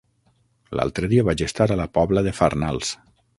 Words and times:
L'altre 0.79 1.09
dia 1.11 1.25
vaig 1.27 1.43
estar 1.49 1.67
a 1.75 1.77
la 1.83 1.87
Pobla 1.99 2.25
de 2.29 2.35
Farnals. 2.39 2.97